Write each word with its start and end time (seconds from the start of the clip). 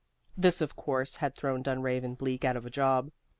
This, 0.35 0.61
of 0.61 0.75
course, 0.75 1.17
had 1.17 1.35
thrown 1.35 1.61
Dunraven 1.61 2.15
Bleak 2.15 2.43
out 2.43 2.57
of 2.57 2.65
a 2.65 2.71
job. 2.71 3.11